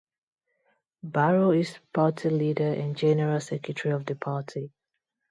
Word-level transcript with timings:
Barrow 1.03 1.51
is 1.51 1.77
party 1.93 2.31
leader 2.31 2.73
and 2.73 2.97
general 2.97 3.39
secretary 3.39 3.93
of 3.93 4.03
the 4.07 4.15
party. 4.15 4.71